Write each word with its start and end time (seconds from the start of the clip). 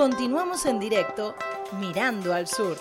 Continuamos 0.00 0.64
en 0.64 0.78
directo 0.80 1.34
Mirando 1.78 2.32
al 2.32 2.46
Sur. 2.46 2.78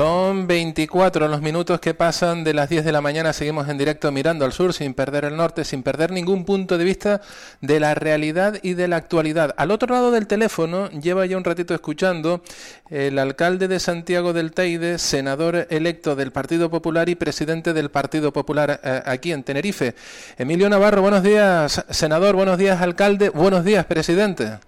Son 0.00 0.46
24 0.46 1.28
los 1.28 1.42
minutos 1.42 1.78
que 1.78 1.92
pasan 1.92 2.42
de 2.42 2.54
las 2.54 2.70
10 2.70 2.86
de 2.86 2.90
la 2.90 3.02
mañana. 3.02 3.34
Seguimos 3.34 3.68
en 3.68 3.76
directo 3.76 4.10
mirando 4.10 4.46
al 4.46 4.52
sur 4.54 4.72
sin 4.72 4.94
perder 4.94 5.26
el 5.26 5.36
norte, 5.36 5.62
sin 5.62 5.82
perder 5.82 6.10
ningún 6.10 6.46
punto 6.46 6.78
de 6.78 6.84
vista 6.84 7.20
de 7.60 7.80
la 7.80 7.94
realidad 7.94 8.58
y 8.62 8.72
de 8.72 8.88
la 8.88 8.96
actualidad. 8.96 9.54
Al 9.58 9.70
otro 9.70 9.92
lado 9.92 10.10
del 10.10 10.26
teléfono 10.26 10.88
lleva 10.88 11.26
ya 11.26 11.36
un 11.36 11.44
ratito 11.44 11.74
escuchando 11.74 12.40
el 12.88 13.18
alcalde 13.18 13.68
de 13.68 13.78
Santiago 13.78 14.32
del 14.32 14.52
Teide, 14.52 14.96
senador 14.96 15.66
electo 15.68 16.16
del 16.16 16.32
Partido 16.32 16.70
Popular 16.70 17.10
y 17.10 17.14
presidente 17.14 17.74
del 17.74 17.90
Partido 17.90 18.32
Popular 18.32 18.80
eh, 18.82 19.02
aquí 19.04 19.32
en 19.32 19.42
Tenerife. 19.42 19.94
Emilio 20.38 20.70
Navarro, 20.70 21.02
buenos 21.02 21.22
días, 21.22 21.84
senador, 21.90 22.36
buenos 22.36 22.56
días, 22.56 22.80
alcalde, 22.80 23.28
buenos 23.28 23.66
días, 23.66 23.84
presidente. 23.84 24.60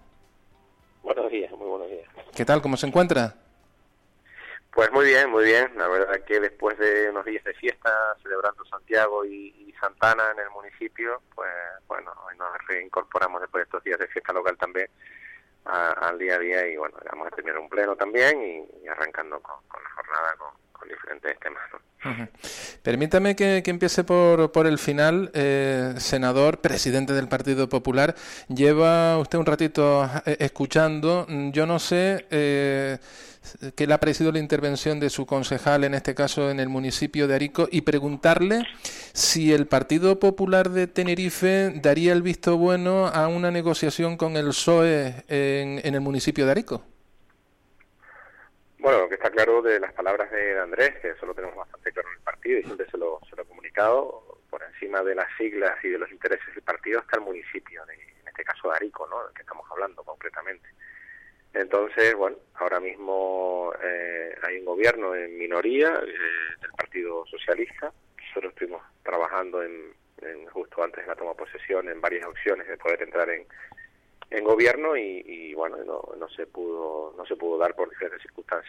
Buenos 1.02 1.30
días, 1.30 1.50
muy 1.52 1.68
buenos 1.68 1.88
días. 1.88 2.04
¿Qué 2.34 2.44
tal? 2.44 2.60
¿Cómo 2.60 2.76
se 2.76 2.86
encuentra? 2.86 3.41
Pues 4.72 4.90
muy 4.90 5.04
bien, 5.04 5.30
muy 5.30 5.44
bien. 5.44 5.70
La 5.76 5.86
verdad 5.86 6.24
que 6.24 6.40
después 6.40 6.78
de 6.78 7.10
unos 7.10 7.26
días 7.26 7.44
de 7.44 7.52
fiesta, 7.54 7.90
celebrando 8.22 8.64
Santiago 8.64 9.24
y, 9.24 9.74
Santana 9.78 10.30
en 10.30 10.38
el 10.38 10.50
municipio, 10.50 11.20
pues 11.34 11.50
bueno, 11.88 12.12
hoy 12.24 12.36
nos 12.38 12.50
reincorporamos 12.68 13.40
después 13.40 13.62
de 13.62 13.64
estos 13.64 13.82
días 13.82 13.98
de 13.98 14.06
fiesta 14.06 14.32
local 14.32 14.56
también 14.56 14.88
al 15.64 16.16
día 16.18 16.36
a 16.36 16.38
día 16.38 16.66
y 16.68 16.76
bueno, 16.76 16.96
vamos 17.10 17.26
a 17.26 17.30
terminar 17.34 17.58
un 17.58 17.68
pleno 17.68 17.96
también 17.96 18.40
y, 18.40 18.86
arrancando 18.86 19.42
con, 19.42 19.56
la 19.82 19.90
jornada 19.90 20.36
con, 20.36 20.50
diferentes 20.88 21.38
temas. 21.40 21.62
Permítame 22.82 23.36
que, 23.36 23.62
empiece 23.64 24.04
por, 24.04 24.52
por 24.52 24.66
el 24.66 24.78
final. 24.78 25.30
Eh, 25.34 25.94
senador, 25.98 26.60
presidente 26.60 27.12
del 27.12 27.28
Partido 27.28 27.68
Popular, 27.68 28.14
lleva 28.48 29.18
usted 29.18 29.38
un 29.38 29.46
ratito 29.46 30.08
eh, 30.26 30.36
escuchando. 30.40 31.26
Yo 31.52 31.66
no 31.66 31.78
sé... 31.78 32.26
Eh, 32.30 32.98
que 33.74 33.86
le 33.86 33.94
ha 33.94 33.98
parecido 33.98 34.30
la 34.30 34.38
intervención 34.38 35.00
de 35.00 35.10
su 35.10 35.26
concejal, 35.26 35.84
en 35.84 35.94
este 35.94 36.14
caso 36.14 36.50
en 36.50 36.60
el 36.60 36.68
municipio 36.68 37.26
de 37.26 37.34
Arico, 37.34 37.68
y 37.70 37.80
preguntarle 37.80 38.64
si 39.12 39.52
el 39.52 39.66
Partido 39.66 40.20
Popular 40.20 40.70
de 40.70 40.86
Tenerife 40.86 41.72
daría 41.82 42.12
el 42.12 42.22
visto 42.22 42.56
bueno 42.56 43.08
a 43.08 43.26
una 43.28 43.50
negociación 43.50 44.16
con 44.16 44.36
el 44.36 44.46
PSOE 44.46 45.24
en, 45.28 45.94
el 45.94 46.00
municipio 46.00 46.44
de 46.44 46.52
Arico. 46.52 46.84
Bueno, 48.82 49.02
lo 49.02 49.08
que 49.08 49.14
está 49.14 49.30
claro 49.30 49.62
de 49.62 49.78
las 49.78 49.92
palabras 49.92 50.28
de 50.32 50.58
Andrés, 50.58 50.96
que 51.00 51.10
eso 51.10 51.24
lo 51.24 51.34
tenemos 51.34 51.54
bastante 51.54 51.92
claro 51.92 52.08
en 52.08 52.16
el 52.16 52.24
partido 52.24 52.58
y 52.58 52.64
siempre 52.64 52.90
se 52.90 52.98
lo, 52.98 53.20
se 53.30 53.36
lo 53.36 53.42
he 53.42 53.46
comunicado, 53.46 54.40
por 54.50 54.60
encima 54.60 55.02
de 55.02 55.14
las 55.14 55.28
siglas 55.38 55.78
y 55.84 55.88
de 55.90 55.98
los 55.98 56.10
intereses 56.10 56.52
del 56.52 56.64
partido 56.64 56.98
está 56.98 57.18
el 57.18 57.24
municipio, 57.24 57.80
en 57.88 58.26
este 58.26 58.42
caso 58.42 58.68
de 58.68 58.74
Arico, 58.74 59.06
¿no? 59.06 59.22
del 59.22 59.34
que 59.34 59.42
estamos 59.42 59.70
hablando 59.70 60.02
concretamente. 60.02 60.68
Entonces, 61.54 62.12
bueno, 62.16 62.38
ahora 62.54 62.80
mismo 62.80 63.72
eh, 63.80 64.36
hay 64.42 64.58
un 64.58 64.64
gobierno 64.64 65.14
en 65.14 65.38
minoría 65.38 66.02
eh, 66.04 66.60
del 66.60 66.72
Partido 66.72 67.24
Socialista. 67.26 67.92
Nosotros 68.16 68.52
estuvimos 68.52 68.82
trabajando 69.04 69.62
en, 69.62 69.94
justo 70.50 70.82
antes 70.82 71.04
de 71.04 71.08
la 71.08 71.14
toma 71.14 71.30
de 71.30 71.36
posesión 71.36 71.88
en 71.88 72.00
varias 72.00 72.26
opciones 72.26 72.66
de 72.66 72.76
poder 72.78 73.00
entrar 73.02 73.30
en, 73.30 73.46
en 74.32 74.44
gobierno 74.44 74.96
y, 74.96 75.54
bueno, 75.54 75.76
no, 75.84 76.02
no 76.18 76.28
se 76.30 76.46
pudo 76.46 77.14
no 77.16 77.26
se 77.26 77.36
pudo 77.36 77.58
dar 77.58 77.74
por 77.74 77.88
diferentes 77.88 78.22
circunstancias. 78.22 78.42
De, 78.42 78.61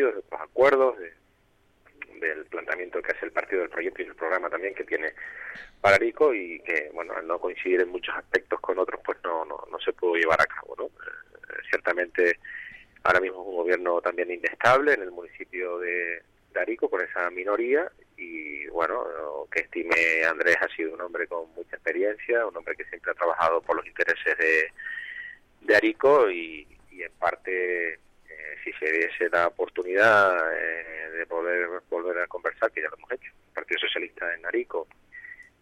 de 0.00 0.18
otros 0.18 0.40
acuerdos, 0.40 0.96
del 2.20 2.46
planteamiento 2.46 3.02
que 3.02 3.12
hace 3.12 3.26
el 3.26 3.32
partido 3.32 3.62
del 3.62 3.70
proyecto 3.70 4.02
y 4.02 4.06
el 4.06 4.14
programa 4.14 4.48
también 4.48 4.74
que 4.74 4.84
tiene 4.84 5.12
Pararico 5.80 6.32
y 6.32 6.60
que, 6.60 6.90
bueno, 6.94 7.12
al 7.14 7.26
no 7.26 7.38
coincidir 7.38 7.80
en 7.80 7.90
muchos 7.90 8.14
aspectos 8.16 8.60
con 8.60 8.78
otros, 8.78 9.00
pues 9.04 9.18
no, 9.24 9.44
no, 9.44 9.66
no 9.70 9.78
se 9.80 9.92
pudo 9.92 10.14
llevar 10.14 10.40
a 10.40 10.46
cabo, 10.46 10.74
¿no? 10.78 10.90
ciertamente 11.68 12.38
ahora 13.02 13.20
mismo 13.20 13.42
es 13.42 13.48
un 13.48 13.56
gobierno 13.56 14.00
también 14.00 14.30
inestable 14.30 14.94
en 14.94 15.02
el 15.02 15.10
municipio 15.10 15.78
de, 15.78 16.22
Arico 16.56 16.88
con 16.88 17.00
esa 17.00 17.28
minoría 17.30 17.90
y 18.16 18.68
bueno, 18.68 19.04
que 19.50 19.62
estime 19.62 20.24
Andrés 20.24 20.56
ha 20.60 20.68
sido 20.68 20.94
un 20.94 21.00
hombre 21.00 21.26
con 21.26 21.52
mucha 21.52 21.74
experiencia, 21.74 22.46
un 22.46 22.56
hombre 22.56 22.76
que 22.76 22.84
siempre 22.84 23.10
ha 23.10 23.14
trabajado 23.14 23.60
por 23.60 23.74
los 23.74 23.84
intereses 23.84 24.38
de, 24.38 24.72
de 25.62 25.76
Arico 25.76 26.30
y, 26.30 26.64
en 26.92 27.10
parte 27.18 27.94
eh, 27.94 27.98
si 28.64 28.72
se 28.72 28.90
diese 28.90 29.28
la 29.30 29.48
oportunidad 29.48 30.52
eh, 30.56 31.10
de 31.18 31.26
poder 31.26 31.68
volver 31.90 32.18
a 32.18 32.26
conversar, 32.26 32.72
que 32.72 32.82
ya 32.82 32.88
lo 32.88 32.96
hemos 32.96 33.12
hecho, 33.12 33.30
el 33.30 33.54
Partido 33.54 33.80
Socialista 33.80 34.34
en 34.34 34.46
Arico 34.46 34.88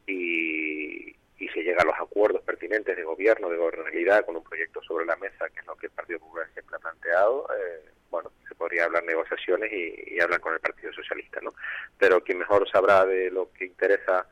y, 0.06 1.14
y 1.42 1.48
se 1.48 1.62
llega 1.62 1.82
a 1.82 1.86
los 1.86 1.98
acuerdos 1.98 2.42
pertinentes 2.42 2.96
de 2.96 3.02
gobierno, 3.02 3.50
de 3.50 3.56
gobernabilidad, 3.56 4.24
con 4.24 4.36
un 4.36 4.44
proyecto 4.44 4.80
sobre 4.82 5.04
la 5.04 5.16
mesa, 5.16 5.48
que 5.48 5.60
es 5.60 5.66
lo 5.66 5.74
que 5.74 5.86
el 5.86 5.92
Partido 5.92 6.20
Popular 6.20 6.48
siempre 6.52 6.76
ha 6.76 6.78
planteado, 6.78 7.48
eh, 7.58 7.90
bueno, 8.10 8.30
se 8.46 8.54
podría 8.54 8.84
hablar 8.84 9.02
negociaciones 9.04 9.72
y, 9.72 10.20
hablar 10.20 10.40
con 10.40 10.54
el 10.54 10.60
Partido 10.60 10.92
Socialista, 10.92 11.40
¿no? 11.40 11.52
Pero 11.98 12.22
quien 12.22 12.38
mejor 12.38 12.70
sabrá 12.70 13.04
de 13.04 13.28
lo 13.30 13.50
que 13.52 13.64
interesa 13.64 14.24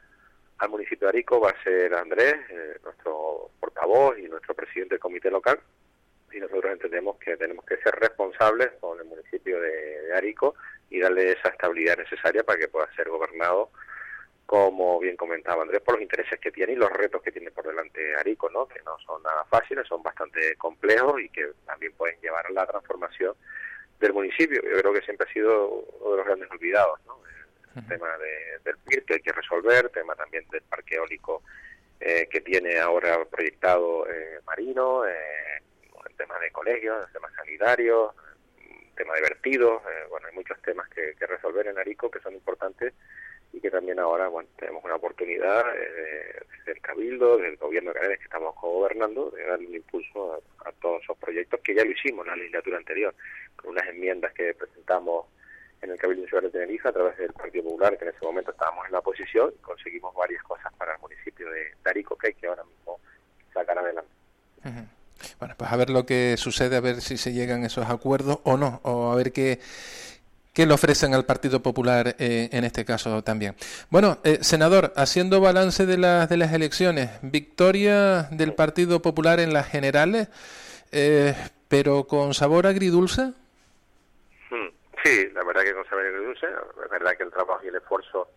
al 0.58 0.68
municipio 0.68 1.08
de 1.08 1.08
Arico 1.08 1.40
va 1.40 1.50
a 1.50 1.62
ser 1.64 1.94
Andrés, 1.94 2.36
eh, 2.50 2.78
nuestro 2.84 3.50
portavoz 3.58 4.16
y 4.18 4.28
nuestro 4.28 4.54
presidente 4.54 4.94
del 4.94 5.00
comité 5.00 5.30
local, 5.30 5.58
y 6.32 6.40
nosotros 6.40 6.72
entendemos 6.72 7.18
que 7.18 7.36
tenemos 7.36 7.64
que 7.64 7.76
ser 7.78 7.94
responsables 7.94 8.70
con 8.80 8.98
el 8.98 9.06
municipio 9.06 9.60
de, 9.60 10.02
de 10.02 10.14
Arico 10.14 10.54
y 10.90 11.00
darle 11.00 11.32
esa 11.32 11.48
estabilidad 11.48 11.98
necesaria 11.98 12.42
para 12.42 12.58
que 12.58 12.68
pueda 12.68 12.92
ser 12.94 13.08
gobernado 13.08 13.70
como 14.50 14.98
bien 14.98 15.16
comentaba 15.16 15.62
Andrés, 15.62 15.80
por 15.80 15.94
los 15.94 16.02
intereses 16.02 16.40
que 16.40 16.50
tiene 16.50 16.72
y 16.72 16.74
los 16.74 16.90
retos 16.90 17.22
que 17.22 17.30
tiene 17.30 17.52
por 17.52 17.64
delante 17.64 18.16
Arico, 18.16 18.50
¿no? 18.50 18.66
que 18.66 18.82
no 18.82 18.98
son 19.06 19.22
nada 19.22 19.44
fáciles, 19.44 19.86
son 19.86 20.02
bastante 20.02 20.56
complejos 20.56 21.20
y 21.20 21.28
que 21.28 21.52
también 21.64 21.92
pueden 21.92 22.20
llevar 22.20 22.44
a 22.46 22.50
la 22.50 22.66
transformación 22.66 23.36
del 24.00 24.12
municipio. 24.12 24.60
Yo 24.60 24.80
creo 24.80 24.92
que 24.92 25.02
siempre 25.02 25.28
ha 25.30 25.32
sido 25.32 25.68
uno 25.68 26.10
de 26.10 26.16
los 26.16 26.26
grandes 26.26 26.50
olvidados, 26.50 26.98
¿no? 27.06 27.20
el 27.76 27.86
tema 27.86 28.08
del 28.64 28.76
PIR 28.78 29.04
que 29.04 29.14
hay 29.14 29.20
que 29.20 29.30
resolver, 29.30 29.84
el 29.84 29.90
tema 29.92 30.16
también 30.16 30.44
del 30.50 30.62
parque 30.62 30.96
eólico 30.96 31.44
eh, 32.00 32.26
que 32.28 32.40
tiene 32.40 32.80
ahora 32.80 33.24
proyectado 33.26 34.04
eh, 34.10 34.40
Marino, 34.46 35.06
eh, 35.06 35.62
el 36.20 36.26
tema 36.26 36.38
de 36.38 36.50
colegios, 36.50 37.06
el 37.06 37.12
tema 37.12 37.30
sanitario, 37.34 38.14
el 38.58 38.94
tema 38.94 39.14
de 39.14 39.22
vertidos, 39.22 39.82
eh, 39.82 40.06
bueno, 40.10 40.26
hay 40.28 40.34
muchos 40.34 40.60
temas 40.62 40.88
que, 40.90 41.14
resolver 41.26 41.66
en 41.68 41.78
Arico 41.78 42.10
que 42.10 42.20
son 42.20 42.34
importantes 42.34 42.92
y 43.52 43.60
que 43.60 43.70
también 43.70 43.98
ahora 43.98 44.28
bueno, 44.28 44.48
tenemos 44.56 44.84
una 44.84 44.96
oportunidad 44.96 45.64
eh, 45.76 46.42
Cabildo, 46.82 47.36
del 47.38 47.56
gobierno 47.56 47.90
de 47.90 47.94
Canarias 47.94 48.18
que 48.18 48.24
estamos 48.24 48.54
gobernando, 48.60 49.30
de 49.30 49.44
darle 49.44 49.68
un 49.68 49.74
impulso 49.76 50.42
a, 50.64 50.72
todos 50.72 51.02
esos 51.02 51.16
proyectos 51.18 51.60
que 51.60 51.74
ya 51.74 51.84
lo 51.84 51.90
hicimos 51.90 52.26
en 52.26 52.30
la 52.30 52.36
legislatura 52.36 52.78
anterior, 52.78 53.14
con 53.56 53.70
unas 53.70 53.86
enmiendas 53.88 54.32
que 54.32 54.54
presentamos 54.54 55.26
en 55.82 55.90
el 55.90 55.98
Cabildo 55.98 56.26
Ciudad 56.26 56.42
de 56.42 56.50
Tenerife 56.50 56.88
a 56.88 56.92
través 56.92 57.16
del 57.16 57.32
Partido 57.32 57.64
Popular, 57.64 57.96
que 57.96 58.04
en 58.04 58.10
ese 58.10 58.24
momento 58.24 58.50
estábamos 58.50 58.86
en 58.86 58.92
la 58.92 58.98
oposición, 58.98 59.52
y 59.54 59.62
conseguimos 59.62 60.14
varias 60.14 60.42
cosas 60.42 60.72
para 60.74 60.94
el 60.94 61.00
municipio 61.00 61.50
de 61.50 61.74
Tarico, 61.82 62.16
que 62.16 62.28
hay 62.28 62.34
que 62.34 62.46
ahora 62.46 62.64
mismo 62.64 63.00
sacar 63.52 63.78
adelante. 63.78 64.10
Bueno, 65.38 65.54
pues 65.56 65.70
a 65.70 65.76
ver 65.76 65.90
lo 65.90 66.06
que 66.06 66.36
sucede, 66.36 66.76
a 66.76 66.80
ver 66.80 67.00
si 67.00 67.16
se 67.16 67.32
llegan 67.32 67.64
esos 67.64 67.88
acuerdos 67.88 68.38
o 68.44 68.56
no, 68.56 68.80
o 68.84 69.12
a 69.12 69.16
ver 69.16 69.32
qué 69.32 69.60
que 70.52 70.66
le 70.66 70.74
ofrecen 70.74 71.14
al 71.14 71.24
Partido 71.24 71.62
Popular 71.62 72.16
eh, 72.18 72.48
en 72.52 72.64
este 72.64 72.84
caso 72.84 73.22
también. 73.22 73.54
Bueno, 73.88 74.18
eh, 74.24 74.38
senador, 74.42 74.92
haciendo 74.96 75.40
balance 75.40 75.86
de, 75.86 75.96
las 75.96 76.28
de 76.28 76.36
las 76.36 76.52
elecciones, 76.52 77.10
victoria 77.22 78.24
del 78.32 78.54
Partido 78.54 79.00
Popular 79.00 79.40
en 79.40 79.52
las 79.52 79.68
generales, 79.68 80.28
eh, 80.92 81.34
pero 81.68 82.04
con 82.04 82.34
sabor 82.34 82.66
agridulce. 82.66 83.32
Hmm, 84.50 84.68
sí, 85.04 85.28
la 85.32 85.44
verdad 85.44 85.62
que 85.62 85.72
con 85.74 85.84
sabor 85.86 86.04
agridulce, 86.06 86.46
la 86.46 86.88
verdad 86.90 87.16
que 87.16 87.22
el 87.22 87.30
trabajo 87.30 87.60
y 87.64 87.68
el 87.68 87.76
esfuerzo 87.76 88.28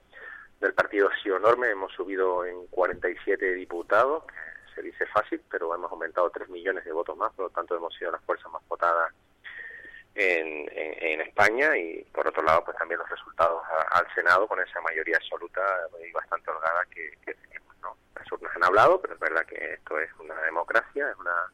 del 0.60 0.74
partido 0.74 1.10
ha 1.10 1.24
sido 1.24 1.38
enorme, 1.38 1.70
hemos 1.70 1.92
subido 1.94 2.46
en 2.46 2.68
47 2.68 3.54
diputados, 3.56 4.24
se 4.74 4.82
dice 4.82 5.06
fácil, 5.08 5.42
pero 5.50 5.74
hemos 5.74 5.92
aumentado 5.92 6.30
3 6.30 6.50
millones 6.50 6.84
de 6.86 6.92
votos 6.92 7.18
más, 7.18 7.32
por 7.34 7.46
lo 7.46 7.50
tanto 7.52 7.76
hemos 7.76 7.94
sido 7.96 8.12
las 8.12 8.24
fuerzas 8.24 8.52
más 8.52 8.62
votadas 8.68 9.14
en, 10.16 10.70
en, 10.76 11.22
España 11.22 11.76
y 11.76 12.04
por 12.14 12.28
otro 12.28 12.44
lado 12.44 12.64
pues 12.64 12.78
también 12.78 13.00
los 13.00 13.10
resultados 13.10 13.64
al 13.90 14.06
Senado 14.14 14.48
con 14.48 14.60
esa 14.60 14.80
mayoría 14.82 15.18
absoluta 15.18 15.62
y 16.08 16.12
bastante 16.12 16.52
holgada 16.52 16.86
que, 16.94 17.12
tenemos. 17.26 17.76
¿no? 17.82 17.98
Las 18.16 18.32
urnas 18.32 18.56
han 18.56 18.64
hablado, 18.64 19.02
pero 19.02 19.16
es 19.16 19.20
verdad 19.20 19.46
que 19.46 19.74
esto 19.74 20.00
es 20.00 20.10
una 20.20 20.40
democracia, 20.42 21.10
es 21.10 21.18
una 21.18 21.52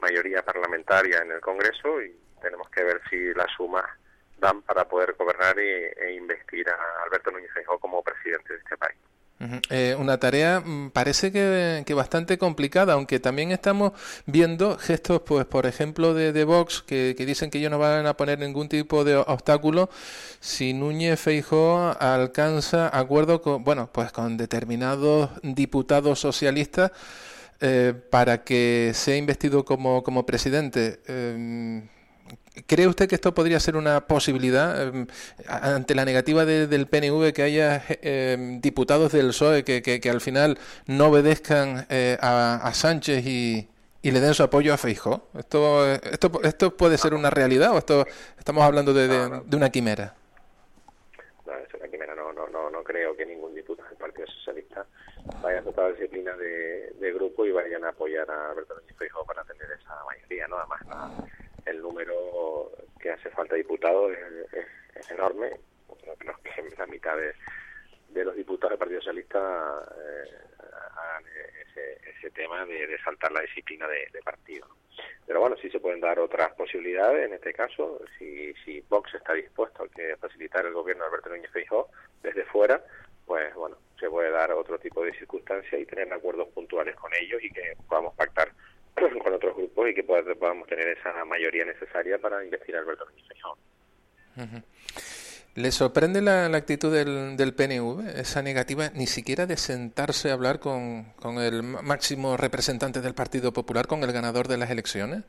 mayoría 0.00 0.42
parlamentaria 0.42 1.18
en 1.18 1.32
el 1.32 1.40
Congreso 1.40 2.00
y 2.00 2.18
tenemos 2.40 2.70
que 2.70 2.84
ver 2.84 3.02
si 3.10 3.34
las 3.34 3.52
sumas 3.54 3.84
dan 4.38 4.62
para 4.62 4.88
poder 4.88 5.12
gobernar 5.14 5.58
e 5.58 6.14
investir 6.14 6.66
a 6.70 7.02
Alberto 7.04 7.30
Núñez 7.30 7.52
Feijóo 7.52 7.78
como 7.78 8.02
presidente 8.02 8.54
de 8.54 8.58
este 8.58 8.76
país. 8.78 8.96
Eh, 9.70 9.96
una 9.98 10.18
tarea 10.18 10.60
mm, 10.60 10.90
parece 10.90 11.32
que, 11.32 11.94
bastante 11.94 12.36
complicada, 12.36 12.92
aunque 12.92 13.20
también 13.20 13.52
estamos 13.52 13.92
viendo 14.26 14.76
gestos, 14.76 15.22
pues 15.24 15.46
por 15.46 15.66
ejemplo, 15.66 16.12
de, 16.12 16.44
Vox, 16.44 16.82
que, 16.82 17.14
dicen 17.14 17.50
que 17.50 17.58
ellos 17.58 17.70
no 17.70 17.78
van 17.78 18.06
a 18.06 18.16
poner 18.16 18.38
ningún 18.38 18.68
tipo 18.68 19.02
de 19.02 19.16
obstáculo 19.16 19.88
si 20.40 20.74
Núñez 20.74 21.18
Feijóo 21.18 21.96
alcanza 21.98 22.94
acuerdo 22.96 23.40
con, 23.40 23.64
bueno, 23.64 23.88
pues 23.92 24.12
con 24.12 24.36
determinados 24.36 25.30
diputados 25.42 26.20
socialistas 26.20 26.92
eh, 27.60 27.94
para 28.10 28.44
que 28.44 28.92
sea 28.94 29.16
investido 29.16 29.64
como, 29.64 30.02
como 30.02 30.26
presidente. 30.26 31.00
Eh, 31.06 31.82
¿Cree 32.66 32.88
usted 32.88 33.08
que 33.08 33.14
esto 33.14 33.32
podría 33.32 33.60
ser 33.60 33.76
una 33.76 34.08
posibilidad 34.08 34.82
em, 34.82 35.06
ante 35.46 35.94
la 35.94 36.04
negativa 36.04 36.44
del 36.44 36.86
PNV 36.88 37.32
que 37.32 37.42
haya 37.42 37.84
em, 37.88 38.60
diputados 38.60 39.12
del 39.12 39.28
PSOE 39.28 39.62
que, 39.64 40.10
al 40.10 40.20
final 40.20 40.58
no 40.86 41.08
obedezcan 41.08 41.86
eh, 41.88 42.18
a, 42.20 42.70
Sánchez 42.74 43.24
y, 43.24 43.68
le 44.02 44.20
den 44.20 44.34
su 44.34 44.42
apoyo 44.42 44.74
a 44.74 44.78
Feijóo? 44.78 45.28
¿Esto, 45.38 45.94
esto, 45.94 46.40
¿Esto 46.42 46.76
puede 46.76 46.98
ser 46.98 47.14
una 47.14 47.30
realidad 47.30 47.72
o 47.72 47.78
esto 47.78 48.04
estamos 48.36 48.64
hablando 48.64 48.92
de, 48.92 49.56
una 49.56 49.70
quimera? 49.70 50.14
No, 51.46 51.52
es 51.54 51.72
una 51.74 51.88
quimera. 51.88 52.16
No, 52.16 52.32
no, 52.32 52.48
no, 52.48 52.68
no 52.68 52.82
creo 52.82 53.16
que 53.16 53.26
ningún 53.26 53.54
diputado 53.54 53.88
del 53.90 53.98
Partido 53.98 54.26
Socialista 54.26 54.84
vaya 55.40 55.60
a 55.60 55.62
total 55.62 55.92
disciplina 55.94 56.36
de, 56.36 57.12
grupo 57.14 57.44
y 57.44 57.52
vayan 57.52 57.84
a 57.84 57.90
apoyar 57.90 58.28
a 58.30 58.50
Alberto 58.50 58.74
Núñez 58.74 58.96
Feijóo 58.96 59.24
para 59.24 59.44
tener 59.44 59.68
esa 59.72 59.94
mayoría, 60.04 60.48
¿no? 60.48 60.56
Además, 60.56 60.80
el 61.66 61.80
número 61.80 62.72
que 63.00 63.10
hace 63.10 63.30
falta 63.30 63.54
diputados 63.54 64.12
es, 64.52 65.10
enorme. 65.10 65.50
Creo 66.18 66.36
que 66.42 66.76
la 66.76 66.86
mitad 66.86 67.16
de, 67.16 68.24
los 68.24 68.36
diputados 68.36 68.70
del 68.70 68.78
Partido 68.78 69.00
Socialista 69.00 69.38
eh, 69.96 70.30
hagan 70.96 71.24
ese, 72.06 72.30
tema 72.32 72.64
de, 72.66 72.98
saltar 73.02 73.32
la 73.32 73.40
disciplina 73.40 73.88
de, 73.88 74.20
partido. 74.22 74.66
Pero 75.26 75.40
bueno, 75.40 75.56
sí 75.56 75.70
se 75.70 75.80
pueden 75.80 76.00
dar 76.00 76.18
otras 76.18 76.52
posibilidades 76.54 77.26
en 77.26 77.34
este 77.34 77.52
caso. 77.52 78.00
Si, 78.18 78.52
si 78.64 78.80
Vox 78.88 79.14
está 79.14 79.32
dispuesto 79.32 79.84
a 79.84 79.88
que 79.88 80.16
facilitar 80.16 80.66
el 80.66 80.72
gobierno 80.72 81.04
de 81.04 81.08
Alberto 81.08 81.30
Núñez 81.30 81.50
Feijóo 81.50 81.88
desde 82.22 82.44
fuera, 82.44 82.82
pues 83.26 83.54
bueno, 83.54 83.76
se 83.98 84.10
puede 84.10 84.30
dar 84.30 84.50
otro 84.52 84.78
tipo 84.78 85.04
de 85.04 85.12
circunstancias 85.14 85.80
y 85.80 85.86
tener 85.86 86.12
acuerdos 86.12 86.48
puntuales 86.48 86.96
con 86.96 87.12
ellos 87.14 87.42
y 87.42 87.50
que 87.50 87.74
podamos 87.88 88.14
pactar 88.14 88.52
con 89.22 89.34
otros 89.34 89.56
grupos 89.56 89.88
y 89.88 89.94
que 89.94 90.02
podamos 90.60 90.68
tener 90.68 90.88
esa 90.98 91.24
mayoría 91.24 91.64
necesaria 91.64 92.18
para 92.18 92.44
investir 92.44 92.76
a 92.76 92.80
Alberto 92.80 93.06
Núñez 93.06 93.26
¿Le 95.56 95.72
sorprende 95.72 96.22
la, 96.22 96.46
actitud 96.46 96.94
del, 96.94 97.36
del, 97.36 97.54
PNV, 97.54 98.20
esa 98.20 98.40
negativa 98.40 98.90
ni 98.94 99.06
siquiera 99.06 99.46
de 99.46 99.56
sentarse 99.56 100.30
a 100.30 100.34
hablar 100.34 100.60
con, 100.60 101.12
con, 101.14 101.38
el 101.38 101.62
máximo 101.62 102.36
representante 102.36 103.00
del 103.00 103.14
Partido 103.14 103.52
Popular, 103.52 103.88
con 103.88 104.04
el 104.04 104.12
ganador 104.12 104.46
de 104.46 104.58
las 104.58 104.70
elecciones? 104.70 105.24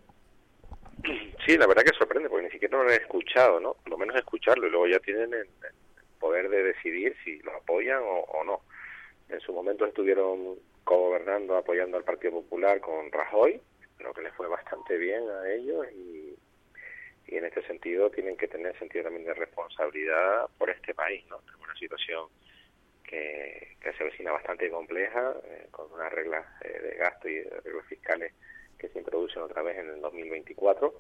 Sí, 1.46 1.58
la 1.58 1.66
verdad 1.66 1.84
que 1.84 1.98
sorprende, 1.98 2.30
porque 2.30 2.46
ni 2.46 2.52
siquiera 2.52 2.78
lo 2.78 2.84
han 2.84 2.92
escuchado, 2.92 3.60
¿no? 3.60 3.74
Por 3.74 3.90
lo 3.90 3.98
menos 3.98 4.16
escucharlo 4.16 4.68
y 4.68 4.70
luego 4.70 4.88
ya 4.88 5.00
tienen 5.00 5.34
el, 5.34 5.48
poder 6.20 6.50
de 6.50 6.64
decidir 6.64 7.16
si 7.24 7.40
lo 7.40 7.56
apoyan 7.56 8.04
o, 8.04 8.20
o 8.20 8.44
no. 8.44 8.62
En 9.28 9.40
su 9.40 9.52
momento 9.52 9.88
estuvieron 9.88 10.60
gobernando 10.86 11.58
apoyando 11.58 11.98
al 11.98 12.04
Partido 12.04 12.34
Popular 12.34 12.80
con 12.80 13.12
Rajoy, 13.12 13.60
que 14.14 14.22
les 14.22 14.34
fue 14.34 14.48
bastante 14.48 14.98
bien 14.98 15.24
a 15.30 15.50
ellos 15.52 15.86
y, 15.94 16.38
en 17.28 17.46
este 17.46 17.66
sentido 17.66 18.10
tienen 18.10 18.36
que 18.36 18.50
tener 18.50 18.78
sentido 18.78 19.06
también 19.06 19.26
de 19.26 19.34
responsabilidad 19.34 20.50
por 20.58 20.70
este 20.70 20.94
país, 20.94 21.26
¿no? 21.28 21.38
Tenemos 21.40 21.64
una 21.64 21.76
situación 21.78 22.28
que, 23.06 23.78
que 23.80 23.94
se 23.94 24.04
vecina 24.04 24.34
bastante 24.34 24.70
compleja, 24.70 25.36
eh, 25.46 25.68
con 25.72 25.90
unas 25.94 26.12
reglas 26.12 26.46
eh, 26.62 26.78
de 26.82 26.96
gasto 26.98 27.30
y 27.30 27.42
reglas 27.42 27.86
fiscales 27.86 28.34
que 28.78 28.90
se 28.90 29.00
introducen 29.00 29.44
otra 29.44 29.62
vez 29.62 29.78
en 29.78 29.92
el 29.92 30.02
2024 30.02 30.94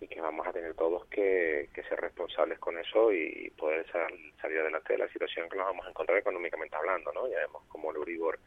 y 0.00 0.08
que 0.08 0.20
vamos 0.20 0.46
a 0.46 0.52
tener 0.52 0.74
todos 0.74 1.06
que, 1.06 1.70
que 1.72 1.82
ser 1.84 2.00
responsables 2.00 2.58
con 2.58 2.76
eso 2.78 3.10
y 3.12 3.50
poder 3.56 3.86
salir 3.90 4.58
adelante 4.58 4.92
de 4.92 4.98
la 4.98 5.08
situación 5.08 5.48
que 5.48 5.56
nos 5.56 5.68
vamos 5.68 5.86
a 5.86 5.90
encontrar 5.90 6.18
económicamente 6.18 6.76
hablando, 6.76 7.12
¿no? 7.14 7.28
Ya 7.28 7.38
vemos 7.38 7.62
como 7.68 7.90
el 7.92 7.96
Euribor 7.96 8.38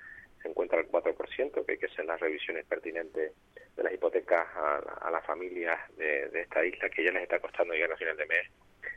se 0.41 0.47
encuentra 0.47 0.79
al 0.79 0.87
4%, 0.87 1.65
que 1.65 1.71
hay 1.71 1.77
que 1.77 1.87
hacer 1.87 2.05
las 2.05 2.19
revisiones 2.19 2.65
pertinentes 2.65 3.33
de 3.79 3.85
las 3.85 3.93
hipotecas 3.93 4.45
a, 4.55 5.09
las 5.09 5.25
familias 5.25 5.79
de, 5.95 6.29
esta 6.33 6.65
isla, 6.65 6.89
que 6.89 7.03
ya 7.03 7.11
les 7.11 7.23
está 7.23 7.39
costando 7.39 7.73
llegar 7.73 7.93
a 7.93 7.97
final 7.97 8.17
de 8.17 8.25
mes. 8.25 8.47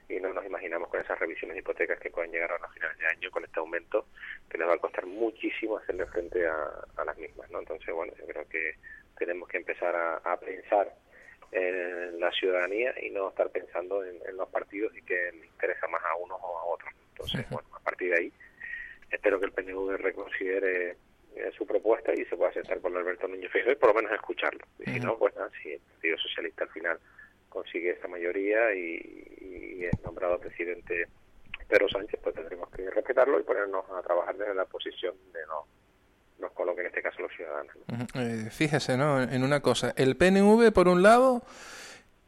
Y 0.09 0.21
no 0.21 0.33
nos 0.33 0.45
imaginamos 0.45 0.89
con 0.89 1.01
esas 1.01 1.19
revisiones 1.19 1.55
de 1.55 1.61
hipotecas 1.61 2.01
que 2.01 2.11
pueden 2.11 2.33
llegar 2.33 2.53
a 2.53 2.59
los 2.59 2.73
finales 2.75 2.99
de 2.99 3.07
año, 3.07 3.31
con 3.31 3.45
este 3.45 3.61
aumento, 3.61 4.07
que 4.51 4.59
les 4.59 4.69
va 4.69 4.75
a 4.75 4.79
costar 4.79 5.07
muchísimo 5.07 5.79
hacerle 5.79 6.07
frente 6.07 6.47
a, 6.47 7.05
las 7.07 7.17
mismas. 7.17 7.49
¿no? 7.51 7.61
Entonces, 7.61 7.95
bueno, 7.95 8.13
yo 8.19 8.27
creo 8.27 8.49
que 8.49 8.75
tenemos 9.17 9.49
que 9.49 9.59
empezar 9.59 9.95
a, 9.95 10.37
pensar 10.41 10.93
en 11.53 12.19
la 12.19 12.33
ciudadanía 12.33 12.93
y 13.01 13.11
no 13.11 13.29
estar 13.29 13.51
pensando 13.51 14.05
en, 14.05 14.19
los 14.37 14.49
partidos 14.49 14.97
y 14.97 15.03
que 15.03 15.31
le 15.33 15.47
interesa 15.47 15.87
más 15.87 16.03
a 16.05 16.17
unos 16.17 16.39
o 16.43 16.59
a 16.59 16.65
otros. 16.65 16.93
Entonces, 17.11 17.49
bueno, 17.51 17.69
a 17.73 17.81
partir 17.81 18.11
de 18.11 18.19
ahí, 18.19 18.33
espero 19.11 19.39
que 19.39 19.47
el 19.47 19.53
PNV 19.53 19.97
reconsidere 19.99 20.97
eh, 21.37 21.51
su 21.57 21.67
propuesta 21.67 22.13
y 22.13 22.25
se 22.27 22.37
puede 22.37 22.51
aceptar 22.51 22.79
por 22.81 22.97
Alberto 22.97 23.27
Núñez 23.29 23.51
Feijóo 23.51 23.73
y 23.73 23.77
por 23.77 23.91
lo 23.91 23.95
menos 23.95 24.13
escucharlo. 24.13 24.67
Y 24.81 24.91
si 24.91 25.01
no, 25.01 25.17
pues 25.17 25.35
nada, 25.35 25.51
si 25.63 25.73
el 25.73 25.81
Partido 25.81 26.19
Socialista 26.19 26.65
al 26.65 26.71
final 26.71 26.99
consigue 27.49 27.91
esa 27.91 28.09
mayoría 28.09 28.75
y, 28.75 29.81
es 29.83 30.01
nombrado 30.05 30.39
presidente 30.39 31.09
Pedro 31.69 31.89
Sánchez, 31.89 32.21
pues 32.23 32.37
tendremos 32.37 32.71
que 32.71 32.89
respetarlo 32.89 33.41
y 33.41 33.43
ponernos 33.43 33.85
a 33.91 34.01
trabajar 34.01 34.37
desde 34.37 34.55
la 34.55 34.65
posición 34.65 35.15
de 35.33 35.41
no 35.47 35.67
nos 36.39 36.53
coloquen 36.53 36.87
en 36.87 36.87
este 36.87 37.03
caso 37.03 37.23
los 37.23 37.33
ciudadanos. 37.33 37.75
Eh, 38.15 38.49
fíjese, 38.51 38.97
¿no? 38.97 39.23
En 39.23 39.43
una 39.43 39.61
cosa, 39.61 39.93
el 39.97 40.17
PNV 40.17 40.73
por 40.73 40.87
un 40.87 41.03
lado 41.03 41.43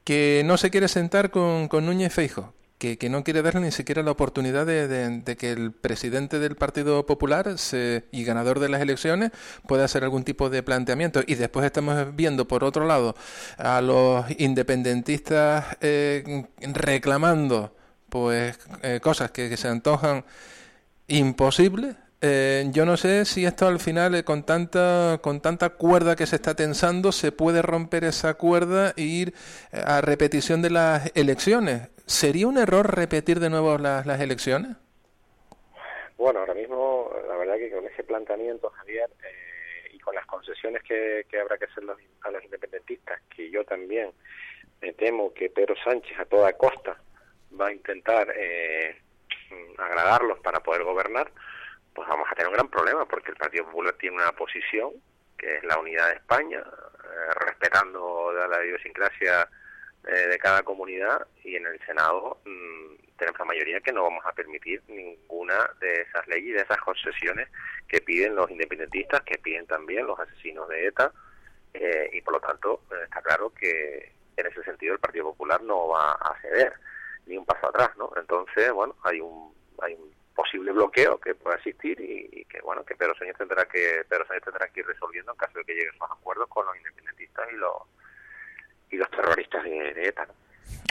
que 0.04 0.42
no 0.44 0.56
se 0.56 0.70
quiere 0.70 0.88
sentar 0.88 1.30
con, 1.30 1.68
con 1.68 1.86
Núñez 1.86 2.12
Feijóo 2.12 2.52
que, 2.96 3.08
no 3.08 3.24
quiere 3.24 3.42
darle 3.42 3.60
ni 3.60 3.70
siquiera 3.70 4.02
la 4.02 4.10
oportunidad 4.10 4.66
de, 4.66 5.36
que 5.38 5.52
el 5.52 5.72
presidente 5.72 6.38
del 6.38 6.56
Partido 6.56 7.06
Popular 7.06 7.58
se, 7.58 8.04
y 8.12 8.24
ganador 8.24 8.60
de 8.60 8.68
las 8.68 8.80
elecciones 8.80 9.30
pueda 9.66 9.84
hacer 9.84 10.04
algún 10.04 10.24
tipo 10.24 10.50
de 10.50 10.62
planteamiento. 10.62 11.22
Y 11.26 11.34
después 11.34 11.64
estamos 11.64 12.14
viendo, 12.14 12.46
por 12.46 12.64
otro 12.64 12.86
lado, 12.86 13.16
a 13.56 13.80
los 13.80 14.26
independentistas 14.38 15.76
eh, 15.80 16.44
reclamando 16.60 17.74
pues 18.08 18.58
eh, 18.82 19.00
cosas 19.02 19.30
que, 19.30 19.56
se 19.56 19.68
antojan 19.68 20.24
imposibles 21.08 21.96
eh, 22.26 22.70
yo 22.72 22.86
no 22.86 22.96
sé 22.96 23.26
si 23.26 23.44
esto 23.44 23.66
al 23.66 23.78
final, 23.80 24.24
con 24.24 24.44
tanta, 24.44 25.18
con 25.22 25.40
tanta 25.40 25.70
cuerda 25.70 26.16
que 26.16 26.26
se 26.26 26.36
está 26.36 26.54
tensando, 26.54 27.12
se 27.12 27.32
puede 27.32 27.60
romper 27.60 28.04
esa 28.04 28.32
cuerda 28.32 28.94
e 28.96 29.02
ir 29.02 29.34
a 29.72 30.00
repetición 30.00 30.62
de 30.62 30.70
las 30.70 31.12
elecciones. 31.14 31.88
¿Sería 32.06 32.46
un 32.46 32.58
error 32.58 32.94
repetir 32.94 33.40
de 33.40 33.50
nuevo 33.50 33.78
las, 33.78 34.04
las 34.04 34.20
elecciones? 34.20 34.76
Bueno, 36.16 36.40
ahora 36.40 36.54
mismo, 36.54 37.10
la 37.28 37.36
verdad 37.36 37.56
que 37.56 37.70
con 37.70 37.84
ese 37.86 38.04
planteamiento, 38.04 38.70
Javier, 38.70 39.10
eh, 39.24 39.90
y 39.92 39.98
con 39.98 40.14
las 40.14 40.26
concesiones 40.26 40.82
que, 40.82 41.26
habrá 41.40 41.58
que 41.58 41.64
hacer 41.64 41.84
a 42.22 42.30
los 42.30 42.44
independentistas, 42.44 43.20
que 43.34 43.50
yo 43.50 43.64
también 43.64 44.12
me 44.80 44.92
temo 44.92 45.34
que 45.34 45.50
Pedro 45.50 45.74
Sánchez 45.82 46.18
a 46.18 46.24
toda 46.24 46.52
costa 46.54 46.96
va 47.58 47.68
a 47.68 47.72
intentar 47.72 48.32
eh, 48.36 48.96
agradarlos 49.78 50.38
para 50.40 50.60
poder 50.60 50.84
gobernar, 50.84 51.30
pues 51.94 52.08
vamos 52.08 52.26
a 52.30 52.34
tener 52.34 52.48
un 52.48 52.54
gran 52.54 52.68
problema, 52.68 53.06
porque 53.06 53.30
el 53.30 53.36
Partido 53.36 53.64
Popular 53.66 53.94
tiene 53.94 54.16
una 54.16 54.32
posición, 54.32 54.92
que 55.36 55.56
es 55.56 55.64
la 55.64 55.78
unidad 55.78 56.08
de 56.08 56.14
España, 56.16 56.60
eh, 56.60 57.34
respetando 57.44 58.32
la 58.32 58.64
idiosincrasia 58.64 59.48
eh, 60.06 60.28
de 60.28 60.38
cada 60.38 60.62
comunidad 60.62 61.26
y 61.42 61.56
en 61.56 61.66
el 61.66 61.78
Senado 61.86 62.38
mm, 62.44 63.16
tenemos 63.16 63.38
la 63.38 63.44
mayoría 63.46 63.80
que 63.80 63.92
no 63.92 64.02
vamos 64.02 64.24
a 64.26 64.32
permitir 64.32 64.82
ninguna 64.88 65.70
de 65.80 66.02
esas 66.02 66.26
leyes 66.28 66.48
y 66.48 66.52
de 66.52 66.62
esas 66.62 66.78
concesiones 66.78 67.48
que 67.88 68.00
piden 68.00 68.34
los 68.34 68.50
independentistas, 68.50 69.22
que 69.22 69.38
piden 69.38 69.66
también 69.66 70.06
los 70.06 70.18
asesinos 70.18 70.68
de 70.68 70.86
ETA 70.88 71.12
eh, 71.72 72.10
y 72.12 72.20
por 72.20 72.34
lo 72.34 72.40
tanto 72.40 72.82
eh, 72.90 73.04
está 73.04 73.22
claro 73.22 73.52
que 73.54 74.12
en 74.36 74.46
ese 74.46 74.62
sentido 74.64 74.94
el 74.94 75.00
Partido 75.00 75.26
Popular 75.26 75.62
no 75.62 75.88
va 75.88 76.12
a 76.12 76.38
ceder 76.40 76.74
ni 77.26 77.36
un 77.36 77.46
paso 77.46 77.68
atrás, 77.68 77.96
¿no? 77.96 78.10
Entonces, 78.16 78.70
bueno, 78.72 78.96
hay 79.04 79.20
un 79.20 79.54
hay 79.82 79.94
un 79.94 80.14
posible 80.34 80.72
bloqueo 80.72 81.18
que 81.18 81.34
pueda 81.34 81.56
existir 81.56 81.98
y, 82.00 82.44
que 82.44 82.60
bueno 82.60 82.84
que 82.84 82.94
Pedro 82.94 83.14
Sánchez 83.16 83.38
tendrá 83.38 83.64
que 83.66 84.04
Pedro 84.08 84.26
Sánchez 84.26 84.44
tendrá 84.44 84.68
que 84.68 84.80
ir 84.80 84.86
resolviendo 84.86 85.32
en 85.32 85.38
caso 85.38 85.58
de 85.58 85.64
que 85.64 85.74
lleguen 85.74 85.94
a 86.00 86.12
acuerdos 86.12 86.48
con 86.48 86.66
los 86.66 86.76
independentistas 86.76 87.48
y 87.52 87.56
los 87.56 87.74
y 88.90 88.96
los 88.96 89.10
terroristas 89.10 89.64
de, 89.64 90.08
ETA. 90.08 90.26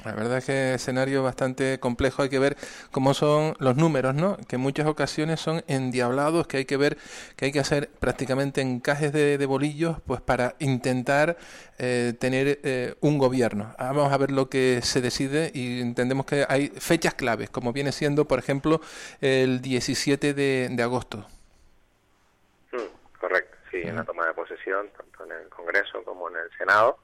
La 0.04 0.12
verdad 0.14 0.40
es 0.40 0.46
que 0.46 0.74
escenario 0.74 1.24
bastante 1.24 1.80
complejo, 1.80 2.24
hay 2.24 2.30
que 2.30 2.40
ver 2.40 2.58
cómo 2.92 3.14
son 3.14 3.56
los 3.60 3.78
números, 3.78 4.14
¿no? 4.14 4.36
Que 4.50 4.58
en 4.58 4.62
muchas 4.62 4.86
ocasiones 4.86 5.40
son 5.40 5.64
endiablados, 5.68 6.46
que 6.46 6.58
hay 6.58 6.66
que 6.66 6.76
ver 6.76 6.98
que 7.38 7.46
hay 7.46 7.52
que 7.54 7.62
hacer 7.62 7.90
prácticamente 8.02 8.60
encajes 8.60 9.14
de, 9.14 9.38
de 9.38 9.46
bolillos 9.46 10.02
pues 10.06 10.20
para 10.20 10.56
intentar 10.60 11.38
eh, 11.80 12.14
tener 12.20 12.60
eh, 12.64 12.96
un 13.00 13.18
gobierno. 13.18 13.74
Vamos 13.80 14.12
a 14.12 14.18
ver 14.18 14.32
lo 14.32 14.50
que 14.50 14.82
se 14.82 15.00
decide 15.00 15.52
y 15.54 15.80
entendemos 15.80 16.26
que 16.26 16.46
hay 16.50 16.68
fechas 16.68 17.14
claves, 17.14 17.50
como 17.50 17.72
viene 17.72 17.94
siendo, 17.94 18.26
por 18.26 18.40
ejemplo, 18.40 18.82
el 19.22 19.62
17 19.62 20.34
de, 20.34 20.68
de 20.70 20.84
agosto. 20.84 21.26
Mm, 22.74 23.20
correcto, 23.22 23.58
sí, 23.72 23.78
en 23.78 23.96
la 23.96 24.04
toma 24.04 24.28
de 24.28 24.34
posesión, 24.34 24.90
tanto 24.98 25.24
en 25.24 25.44
el 25.44 25.48
Congreso 25.48 26.04
como 26.04 26.30
en 26.30 26.36
el 26.36 26.58
Senado 26.58 27.00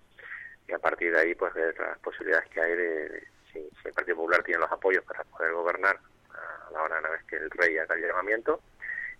y 0.69 0.73
a 0.73 0.79
partir 0.79 1.11
de 1.11 1.19
ahí 1.19 1.35
pues 1.35 1.53
ver 1.53 1.77
las 1.79 1.97
posibilidades 1.99 2.47
que 2.49 2.61
hay 2.61 2.75
de, 2.75 3.27
si, 3.51 3.59
el 3.85 3.93
Partido 3.93 4.17
Popular 4.17 4.43
tiene 4.43 4.61
los 4.61 4.71
apoyos 4.71 5.03
para 5.03 5.23
poder 5.23 5.53
gobernar 5.53 5.99
a 6.29 6.71
la 6.71 6.83
hora 6.83 6.99
una 6.99 7.09
vez 7.09 7.23
que 7.23 7.37
el 7.37 7.49
rey 7.51 7.77
haga 7.77 7.95
el 7.95 8.07
llamamiento 8.07 8.61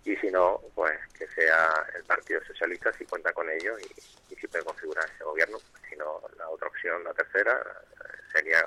y 0.04 0.16
si 0.16 0.30
no 0.30 0.60
pues 0.74 0.98
que 1.18 1.26
sea 1.28 1.86
el 1.96 2.04
Partido 2.04 2.40
Socialista 2.44 2.92
si 2.92 3.04
cuenta 3.04 3.32
con 3.32 3.48
ello 3.50 3.78
y, 3.78 4.36
si 4.40 4.46
puede 4.46 4.64
configurar 4.64 5.04
ese 5.14 5.22
gobierno. 5.22 5.58
Si 5.86 5.94
no 5.96 6.22
la 6.38 6.48
otra 6.48 6.68
opción 6.68 7.04
la 7.04 7.12
tercera 7.12 7.60
sería 8.32 8.64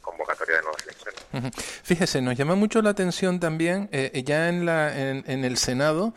convocatoria 0.00 0.56
de 0.56 0.62
nuevas 0.62 0.82
elecciones. 0.84 1.82
Fíjese 1.82 2.20
nos 2.20 2.36
llama 2.36 2.54
mucho 2.54 2.80
la 2.82 2.90
atención 2.90 3.40
también 3.40 3.88
eh, 3.92 4.22
ya 4.24 4.48
en 4.48 4.66
la 4.66 4.96
en 4.96 5.44
el 5.44 5.56
Senado 5.56 6.14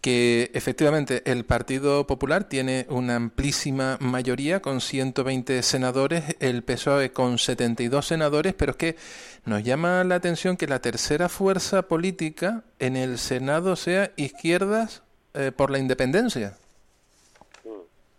que 0.00 0.50
efectivamente 0.54 1.22
el 1.26 1.44
Partido 1.44 2.06
Popular 2.06 2.44
tiene 2.44 2.86
una 2.88 3.16
amplísima 3.16 3.98
mayoría 4.00 4.60
con 4.60 4.80
120 4.80 5.62
senadores, 5.62 6.36
el 6.40 6.62
PSOE 6.62 7.12
con 7.12 7.38
72 7.38 8.06
senadores, 8.06 8.54
pero 8.54 8.72
es 8.72 8.76
que 8.76 8.96
nos 9.44 9.62
llama 9.62 10.02
la 10.04 10.14
atención 10.14 10.56
que 10.56 10.66
la 10.66 10.80
tercera 10.80 11.28
fuerza 11.28 11.82
política 11.82 12.64
en 12.78 12.96
el 12.96 13.18
Senado 13.18 13.76
sea 13.76 14.10
izquierdas 14.16 15.02
eh, 15.34 15.52
por 15.54 15.70
la 15.70 15.78
independencia. 15.78 16.56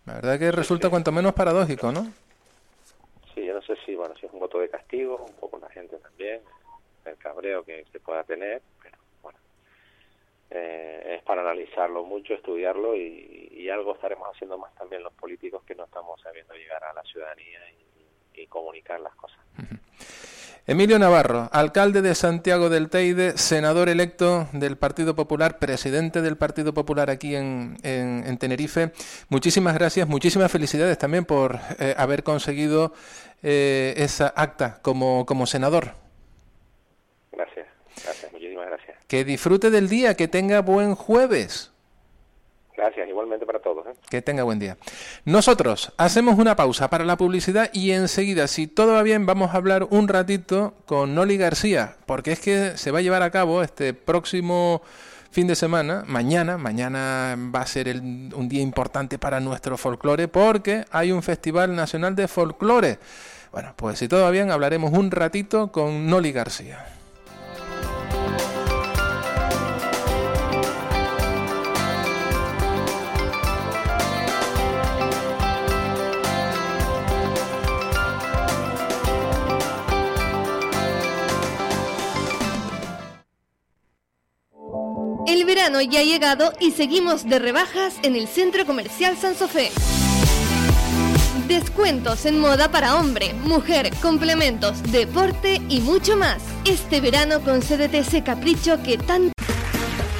La 0.06 0.14
verdad 0.14 0.38
que 0.38 0.50
resulta 0.50 0.90
cuanto 0.90 1.12
menos 1.12 1.32
paradójico, 1.32 1.92
¿no? 1.92 2.12
Sí, 3.34 3.44
yo 3.44 3.54
no 3.54 3.62
sé 3.62 3.74
si, 3.86 3.94
bueno, 3.94 4.14
si 4.20 4.26
es 4.26 4.32
un 4.32 4.40
voto 4.40 4.58
de 4.58 4.68
castigo, 4.68 5.24
un 5.24 5.34
poco 5.34 5.58
la 5.58 5.68
gente 5.70 5.96
también, 5.96 6.40
el 7.04 7.16
cabreo 7.18 7.64
que 7.64 7.84
se 7.92 8.00
pueda 8.00 8.24
tener, 8.24 8.62
eh, 10.54 11.16
es 11.16 11.22
para 11.22 11.40
analizarlo 11.42 12.04
mucho, 12.04 12.34
estudiarlo 12.34 12.94
y, 12.96 13.40
algo 13.72 13.94
estaremos 13.94 14.28
haciendo 14.28 14.58
más 14.58 14.74
también 14.74 15.02
los 15.02 15.14
políticos 15.14 15.62
que 15.64 15.74
no 15.74 15.84
estamos 15.84 16.20
sabiendo 16.20 16.52
llegar 16.52 16.84
a 16.84 16.92
la 16.92 17.02
ciudadanía 17.04 17.58
y, 18.34 18.46
comunicar 18.48 19.00
las 19.00 19.14
cosas. 19.14 19.38
Emilio 20.66 20.98
Navarro, 20.98 21.48
alcalde 21.52 22.02
de 22.02 22.14
Santiago 22.14 22.68
del 22.68 22.90
Teide, 22.90 23.38
senador 23.38 23.88
electo 23.88 24.46
del 24.52 24.76
Partido 24.76 25.14
Popular, 25.16 25.58
presidente 25.58 26.20
del 26.20 26.36
Partido 26.36 26.74
Popular 26.74 27.08
aquí 27.08 27.34
en, 27.34 27.76
en, 27.82 28.24
en 28.26 28.36
Tenerife. 28.36 28.90
Muchísimas 29.30 29.74
gracias, 29.74 30.06
muchísimas 30.06 30.52
felicidades 30.52 30.98
también 30.98 31.24
por 31.24 31.56
eh, 31.78 31.94
haber 31.96 32.24
conseguido 32.24 32.92
eh, 33.42 33.94
esa 33.96 34.28
acta 34.36 34.80
como, 34.82 35.24
como 35.24 35.46
senador. 35.46 35.92
Gracias, 37.32 37.66
gracias, 38.04 38.32
muchísimas 38.32 38.66
gracias. 38.66 38.98
Que 39.12 39.26
disfrute 39.26 39.70
del 39.70 39.90
día, 39.90 40.14
que 40.14 40.26
tenga 40.26 40.62
buen 40.62 40.94
jueves. 40.94 41.70
Gracias, 42.74 43.06
igualmente 43.06 43.44
para 43.44 43.58
todos. 43.58 43.86
¿eh? 43.86 43.92
Que 44.08 44.22
tenga 44.22 44.42
buen 44.42 44.58
día. 44.58 44.78
Nosotros 45.26 45.92
hacemos 45.98 46.38
una 46.38 46.56
pausa 46.56 46.88
para 46.88 47.04
la 47.04 47.18
publicidad 47.18 47.68
y 47.74 47.90
enseguida, 47.90 48.48
si 48.48 48.68
todo 48.68 48.94
va 48.94 49.02
bien, 49.02 49.26
vamos 49.26 49.52
a 49.52 49.58
hablar 49.58 49.86
un 49.90 50.08
ratito 50.08 50.72
con 50.86 51.14
Noli 51.14 51.36
García, 51.36 51.96
porque 52.06 52.32
es 52.32 52.40
que 52.40 52.78
se 52.78 52.90
va 52.90 53.00
a 53.00 53.02
llevar 53.02 53.22
a 53.22 53.30
cabo 53.30 53.62
este 53.62 53.92
próximo 53.92 54.80
fin 55.30 55.46
de 55.46 55.56
semana, 55.56 56.04
mañana, 56.06 56.56
mañana 56.56 57.36
va 57.54 57.60
a 57.60 57.66
ser 57.66 57.88
el, 57.88 58.00
un 58.34 58.48
día 58.48 58.62
importante 58.62 59.18
para 59.18 59.40
nuestro 59.40 59.76
folclore, 59.76 60.28
porque 60.28 60.86
hay 60.90 61.12
un 61.12 61.22
Festival 61.22 61.76
Nacional 61.76 62.16
de 62.16 62.28
Folclore. 62.28 62.98
Bueno, 63.52 63.74
pues 63.76 63.98
si 63.98 64.08
todo 64.08 64.22
va 64.22 64.30
bien, 64.30 64.50
hablaremos 64.50 64.90
un 64.94 65.10
ratito 65.10 65.70
con 65.70 66.06
Noli 66.06 66.32
García. 66.32 67.01
El 85.32 85.46
verano 85.46 85.80
ya 85.80 86.00
ha 86.00 86.04
llegado 86.04 86.52
y 86.60 86.72
seguimos 86.72 87.24
de 87.26 87.38
rebajas 87.38 87.94
en 88.02 88.16
el 88.16 88.28
Centro 88.28 88.66
Comercial 88.66 89.16
San 89.16 89.34
Sofé. 89.34 89.70
Descuentos 91.48 92.26
en 92.26 92.38
moda 92.38 92.70
para 92.70 92.96
hombre, 92.96 93.32
mujer, 93.42 93.90
complementos, 94.02 94.82
deporte 94.92 95.62
y 95.70 95.80
mucho 95.80 96.18
más. 96.18 96.42
Este 96.66 97.00
verano 97.00 97.40
concédete 97.40 98.00
ese 98.00 98.22
capricho 98.22 98.82
que 98.82 98.98
tanto... 98.98 99.32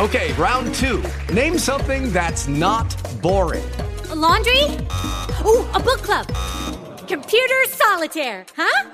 Okay, 0.00 0.32
round 0.38 0.74
two. 0.74 1.02
Name 1.30 1.58
something 1.58 2.10
that's 2.10 2.48
not 2.48 2.96
boring. 3.20 3.64
A 4.10 4.14
laundry? 4.14 4.64
Ooh, 5.44 5.66
a 5.74 5.78
book 5.78 6.00
club. 6.00 6.26
Computer 7.06 7.68
solitaire, 7.68 8.46
huh? 8.56 8.88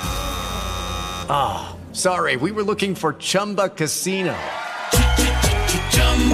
Ah, 1.30 1.68
oh, 1.70 1.94
sorry, 1.94 2.34
we 2.34 2.50
were 2.50 2.64
looking 2.64 2.96
for 2.96 3.12
Chumba 3.12 3.68
Casino. 3.68 4.34